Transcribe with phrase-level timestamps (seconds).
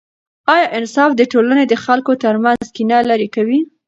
[0.55, 3.59] آیا انصاف د ټولنې د خلکو ترمنځ کینه لیرې کوي؟